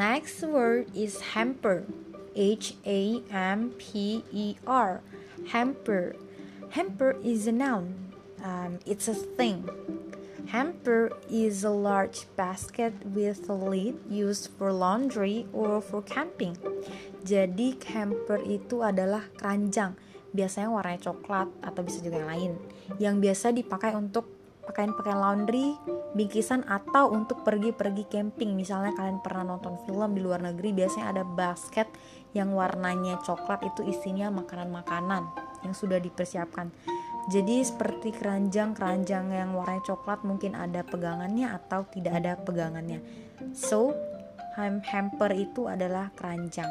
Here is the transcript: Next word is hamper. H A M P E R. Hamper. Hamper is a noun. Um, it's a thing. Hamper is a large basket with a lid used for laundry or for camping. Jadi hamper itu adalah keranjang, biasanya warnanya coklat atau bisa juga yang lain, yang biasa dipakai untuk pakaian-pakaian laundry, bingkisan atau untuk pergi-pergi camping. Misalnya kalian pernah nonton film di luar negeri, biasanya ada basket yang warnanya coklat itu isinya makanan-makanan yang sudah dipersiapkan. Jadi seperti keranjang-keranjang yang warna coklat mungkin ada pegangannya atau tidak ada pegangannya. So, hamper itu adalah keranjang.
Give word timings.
Next 0.00 0.40
word 0.40 0.88
is 0.96 1.36
hamper. 1.36 1.84
H 2.32 2.72
A 2.88 3.20
M 3.28 3.76
P 3.76 4.24
E 4.32 4.56
R. 4.64 5.04
Hamper. 5.52 6.16
Hamper 6.72 7.20
is 7.20 7.44
a 7.44 7.52
noun. 7.52 8.08
Um, 8.40 8.80
it's 8.88 9.12
a 9.12 9.14
thing. 9.36 9.68
Hamper 10.56 11.12
is 11.28 11.68
a 11.68 11.74
large 11.76 12.24
basket 12.32 12.96
with 13.12 13.44
a 13.52 13.52
lid 13.52 14.00
used 14.08 14.48
for 14.56 14.72
laundry 14.72 15.44
or 15.52 15.84
for 15.84 16.00
camping. 16.00 16.56
Jadi 17.20 17.76
hamper 17.92 18.40
itu 18.48 18.80
adalah 18.80 19.28
keranjang, 19.36 20.00
biasanya 20.32 20.72
warnanya 20.72 21.12
coklat 21.12 21.52
atau 21.60 21.84
bisa 21.84 22.00
juga 22.00 22.24
yang 22.24 22.32
lain, 22.32 22.52
yang 22.96 23.16
biasa 23.20 23.52
dipakai 23.52 23.92
untuk 23.92 24.39
pakaian-pakaian 24.70 25.18
laundry, 25.18 25.74
bingkisan 26.14 26.62
atau 26.70 27.10
untuk 27.10 27.42
pergi-pergi 27.42 28.06
camping. 28.06 28.54
Misalnya 28.54 28.94
kalian 28.94 29.18
pernah 29.18 29.58
nonton 29.58 29.74
film 29.82 30.14
di 30.14 30.22
luar 30.22 30.38
negeri, 30.38 30.70
biasanya 30.70 31.10
ada 31.10 31.24
basket 31.26 31.90
yang 32.30 32.54
warnanya 32.54 33.18
coklat 33.26 33.66
itu 33.66 33.82
isinya 33.90 34.30
makanan-makanan 34.30 35.26
yang 35.66 35.74
sudah 35.74 35.98
dipersiapkan. 35.98 36.70
Jadi 37.34 37.60
seperti 37.66 38.14
keranjang-keranjang 38.14 39.34
yang 39.34 39.50
warna 39.52 39.82
coklat 39.82 40.22
mungkin 40.22 40.54
ada 40.54 40.86
pegangannya 40.86 41.50
atau 41.50 41.84
tidak 41.90 42.22
ada 42.22 42.32
pegangannya. 42.38 43.02
So, 43.52 43.92
hamper 44.56 45.34
itu 45.34 45.66
adalah 45.66 46.14
keranjang. 46.14 46.70